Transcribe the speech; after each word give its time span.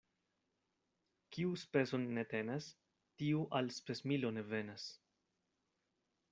Kiu 1.37 1.51
speson 1.65 2.07
ne 2.17 2.23
tenas, 2.33 2.71
tiu 3.21 3.45
al 3.61 3.71
spesmilo 3.79 4.35
ne 4.39 4.47
venas. 4.57 4.91